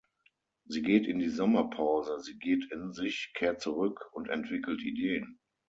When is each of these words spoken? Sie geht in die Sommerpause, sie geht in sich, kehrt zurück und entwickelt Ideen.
Sie 0.65 0.81
geht 0.81 1.05
in 1.05 1.19
die 1.19 1.29
Sommerpause, 1.29 2.19
sie 2.21 2.39
geht 2.39 2.71
in 2.71 2.91
sich, 2.91 3.33
kehrt 3.35 3.61
zurück 3.61 4.09
und 4.13 4.29
entwickelt 4.29 4.81
Ideen. 4.81 5.39